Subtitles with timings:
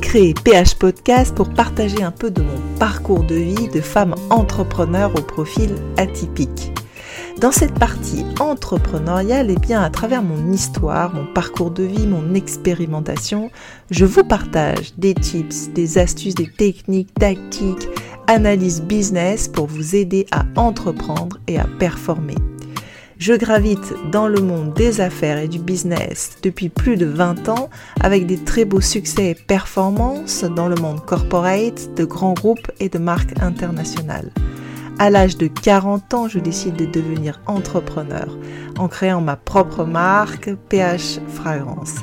[0.00, 5.10] créé PH Podcast pour partager un peu de mon parcours de vie de femme entrepreneur
[5.16, 6.72] au profil atypique.
[7.40, 12.06] Dans cette partie entrepreneuriale, et eh bien à travers mon histoire, mon parcours de vie,
[12.06, 13.50] mon expérimentation,
[13.90, 17.88] je vous partage des tips, des astuces, des techniques, tactiques,
[18.26, 22.34] analyse business pour vous aider à entreprendre et à performer.
[23.18, 27.68] Je gravite dans le monde des affaires et du business depuis plus de 20 ans
[28.00, 32.88] avec des très beaux succès et performances dans le monde corporate, de grands groupes et
[32.88, 34.30] de marques internationales.
[35.00, 38.38] À l'âge de 40 ans, je décide de devenir entrepreneur
[38.78, 41.96] en créant ma propre marque PH Fragrance.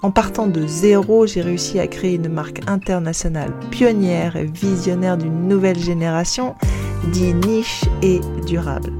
[0.00, 5.46] En partant de zéro, j'ai réussi à créer une marque internationale pionnière et visionnaire d'une
[5.46, 6.54] nouvelle génération,
[7.12, 8.90] dit niche et durable.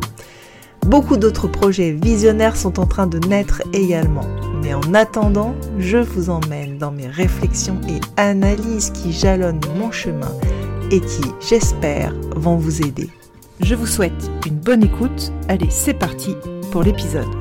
[0.84, 4.27] Beaucoup d'autres projets visionnaires sont en train de naître également.
[4.62, 10.30] Mais en attendant, je vous emmène dans mes réflexions et analyses qui jalonnent mon chemin
[10.91, 13.08] et qui, j'espère, vont vous aider.
[13.60, 15.32] Je vous souhaite une bonne écoute.
[15.48, 16.34] Allez, c'est parti
[16.70, 17.34] pour l'épisode.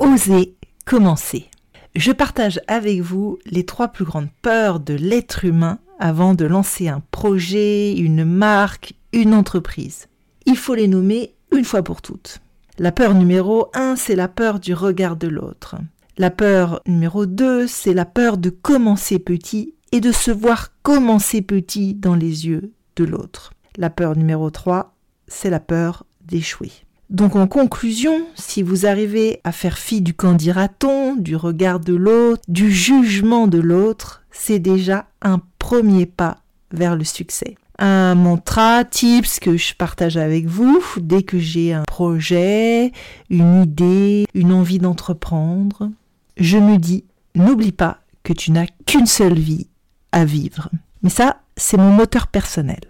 [0.00, 1.46] Osez commencer.
[1.94, 6.88] Je partage avec vous les trois plus grandes peurs de l'être humain avant de lancer
[6.88, 10.08] un projet, une marque, une entreprise.
[10.46, 12.40] Il faut les nommer une fois pour toutes.
[12.78, 15.76] La peur numéro un, c'est la peur du regard de l'autre.
[16.18, 21.40] La peur numéro deux, c'est la peur de commencer petit et de se voir commencer
[21.40, 23.54] petit dans les yeux de l'autre.
[23.78, 24.94] La peur numéro 3,
[25.26, 26.70] c'est la peur d'échouer.
[27.08, 32.42] Donc en conclusion, si vous arrivez à faire fi du candidaton, du regard de l'autre,
[32.46, 37.56] du jugement de l'autre, c'est déjà un premier pas vers le succès.
[37.78, 42.92] Un mantra, tips que je partage avec vous dès que j'ai un projet,
[43.30, 45.90] une idée, une envie d'entreprendre.
[46.36, 47.04] Je me dis,
[47.34, 49.68] n'oublie pas que tu n'as qu'une seule vie
[50.12, 50.70] à vivre.
[51.02, 52.80] Mais ça, c'est mon moteur personnel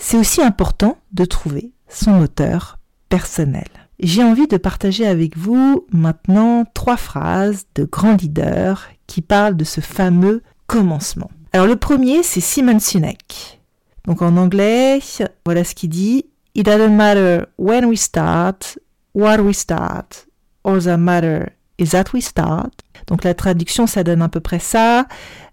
[0.00, 2.78] c'est aussi important de trouver son moteur
[3.08, 3.68] personnel.
[4.00, 9.64] J'ai envie de partager avec vous maintenant trois phrases de grands leaders qui parlent de
[9.64, 11.30] ce fameux commencement.
[11.52, 13.59] Alors le premier, c'est Simon Sinek.
[14.04, 15.00] Donc en anglais,
[15.44, 16.26] voilà ce qu'il dit.
[16.54, 18.78] It doesn't matter when we start,
[19.14, 20.26] what we start,
[20.64, 22.72] all that matter is that we start.
[23.06, 25.06] Donc la traduction, ça donne à peu près ça.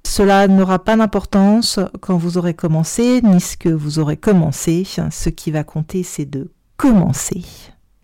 [0.05, 4.85] Cela n'aura pas d'importance quand vous aurez commencé, ni ce que vous aurez commencé.
[4.85, 7.43] Ce qui va compter, c'est de commencer.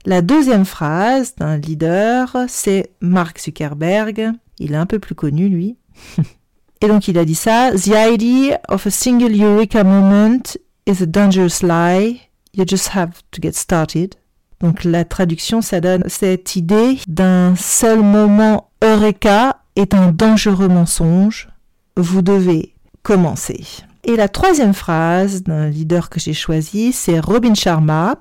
[0.05, 4.31] La deuxième phrase d'un leader, c'est Mark Zuckerberg.
[4.59, 5.77] Il est un peu plus connu, lui.
[6.83, 7.71] Et donc il a dit ça.
[7.71, 12.19] The idea of a single eureka moment is a dangerous lie.
[12.53, 14.16] You just have to get started.
[14.59, 21.47] Donc la traduction, ça donne cette idée d'un seul moment eureka est un dangereux mensonge.
[21.95, 23.63] Vous devez commencer.
[24.03, 28.17] Et la troisième phrase d'un leader que j'ai choisi, c'est Robin Sharma.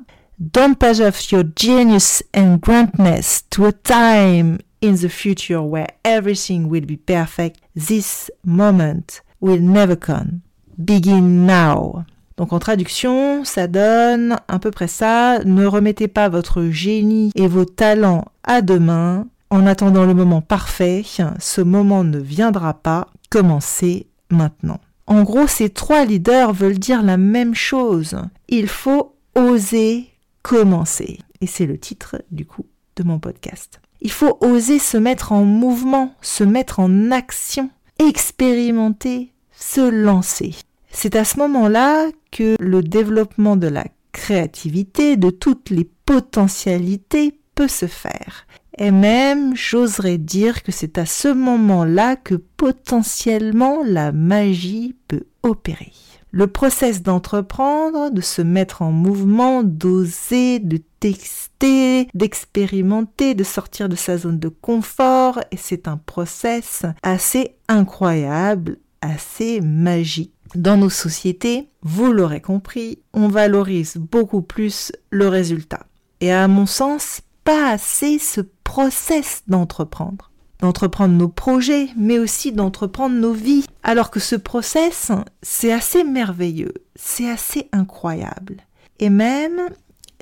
[0.50, 6.68] Don't pass off your genius and grandness to a time in the future where everything
[6.68, 7.60] will be perfect.
[7.76, 10.40] This moment will never come.
[10.76, 12.04] Begin now.
[12.36, 15.38] Donc en traduction, ça donne à peu près ça.
[15.44, 19.28] Ne remettez pas votre génie et vos talents à demain.
[19.48, 21.04] En attendant le moment parfait,
[21.38, 23.06] ce moment ne viendra pas.
[23.30, 24.80] Commencez maintenant.
[25.06, 28.16] En gros, ces trois leaders veulent dire la même chose.
[28.48, 30.11] Il faut oser
[30.42, 31.18] commencer.
[31.40, 32.66] Et c'est le titre du coup
[32.96, 33.80] de mon podcast.
[34.00, 40.54] Il faut oser se mettre en mouvement, se mettre en action, expérimenter, se lancer.
[40.90, 47.68] C'est à ce moment-là que le développement de la créativité, de toutes les potentialités peut
[47.68, 48.46] se faire.
[48.78, 55.92] Et même, j'oserais dire que c'est à ce moment-là que potentiellement la magie peut opérer.
[56.32, 63.96] Le process d'entreprendre, de se mettre en mouvement, d'oser, de tester, d'expérimenter, de sortir de
[63.96, 71.68] sa zone de confort, et c'est un process assez incroyable, assez magique dans nos sociétés,
[71.82, 75.86] vous l'aurez compris, on valorise beaucoup plus le résultat.
[76.20, 80.31] Et à mon sens, pas assez ce process d'entreprendre.
[80.62, 83.66] D'entreprendre nos projets, mais aussi d'entreprendre nos vies.
[83.82, 85.10] Alors que ce process,
[85.42, 88.58] c'est assez merveilleux, c'est assez incroyable.
[89.00, 89.60] Et même,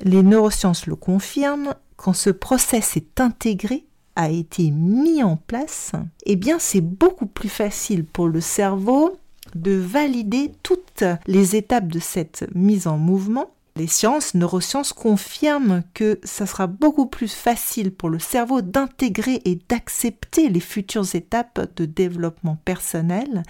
[0.03, 3.85] les neurosciences le confirment, quand ce process est intégré,
[4.15, 5.91] a été mis en place,
[6.25, 9.17] eh bien c'est beaucoup plus facile pour le cerveau
[9.55, 13.51] de valider toutes les étapes de cette mise en mouvement.
[13.77, 19.59] Les sciences, neurosciences confirment que ça sera beaucoup plus facile pour le cerveau d'intégrer et
[19.69, 23.43] d'accepter les futures étapes de développement personnel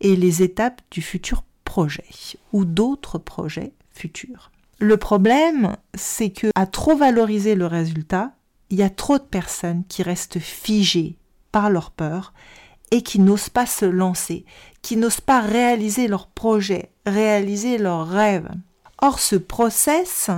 [0.00, 2.04] et les étapes du futur projet
[2.52, 4.52] ou d'autres projets futurs.
[4.78, 8.32] Le problème, c'est que à trop valoriser le résultat,
[8.70, 11.16] il y a trop de personnes qui restent figées
[11.50, 12.32] par leur peur
[12.90, 14.44] et qui n'osent pas se lancer,
[14.82, 18.50] qui n'osent pas réaliser leurs projets, réaliser leurs rêves.
[18.98, 20.30] Or, ce process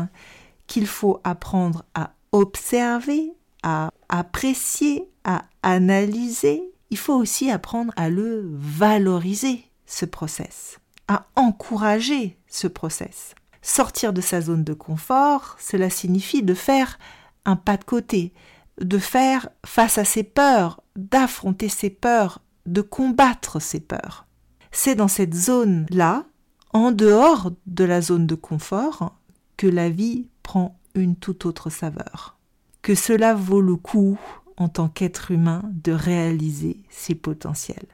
[0.66, 3.32] qu'il faut apprendre à observer,
[3.62, 12.38] à apprécier, à analyser, il faut aussi apprendre à le valoriser, ce process, à encourager
[12.46, 13.34] ce process.
[13.62, 16.98] Sortir de sa zone de confort, cela signifie de faire
[17.44, 18.32] un pas de côté,
[18.80, 24.26] de faire face à ses peurs, d'affronter ses peurs, de combattre ses peurs.
[24.70, 26.24] C'est dans cette zone-là,
[26.72, 29.14] en dehors de la zone de confort,
[29.56, 32.36] que la vie prend une toute autre saveur.
[32.82, 34.18] Que cela vaut le coup,
[34.56, 37.86] en tant qu'être humain, de réaliser ses potentiels.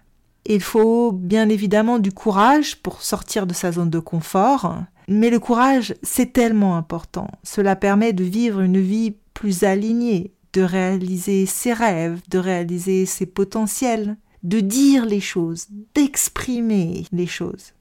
[0.46, 4.76] Il faut bien évidemment du courage pour sortir de sa zone de confort,
[5.08, 7.28] mais le courage, c'est tellement important.
[7.42, 13.26] Cela permet de vivre une vie plus alignée, de réaliser ses rêves, de réaliser ses
[13.26, 17.72] potentiels, de dire les choses, d'exprimer les choses.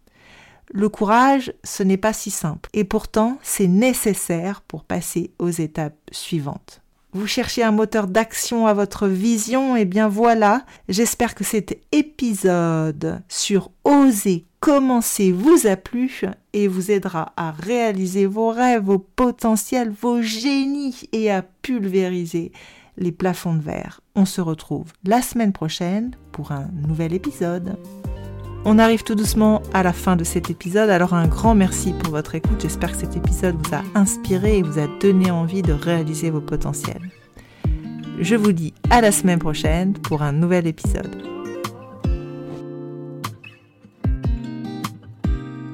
[0.72, 5.98] Le courage, ce n'est pas si simple, et pourtant c'est nécessaire pour passer aux étapes
[6.12, 6.82] suivantes.
[7.16, 13.22] Vous cherchez un moteur d'action à votre vision, eh bien voilà, j'espère que cet épisode
[13.30, 16.22] sur oser commencer vous a plu
[16.54, 22.54] et vous aidera à réaliser vos rêves, vos potentiels, vos génies et à pulvériser
[22.98, 24.00] les plafonds de verre.
[24.16, 27.76] On se retrouve la semaine prochaine pour un nouvel épisode.
[28.66, 32.12] On arrive tout doucement à la fin de cet épisode, alors un grand merci pour
[32.12, 32.62] votre écoute.
[32.62, 36.40] J'espère que cet épisode vous a inspiré et vous a donné envie de réaliser vos
[36.40, 37.12] potentiels.
[38.20, 41.33] Je vous dis à la semaine prochaine pour un nouvel épisode.